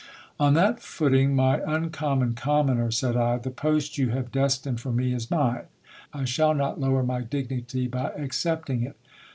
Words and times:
On 0.39 0.55
that 0.55 0.79
footing, 0.81 1.35
my 1.35 1.61
uncommon 1.63 2.33
commoner, 2.33 2.89
said 2.89 3.15
I, 3.15 3.37
the 3.37 3.51
post 3.51 3.99
you 3.99 4.09
have 4.09 4.31
destined 4.31 4.81
for 4.81 4.91
me 4.91 5.13
is 5.13 5.29
mine: 5.29 5.65
I 6.11 6.25
shall 6.25 6.55
not 6.55 6.79
lower 6.81 7.03
my 7.03 7.21
dignity 7.21 7.87
by 7.87 8.09
accepting 8.15 8.81
it. 8.81 8.97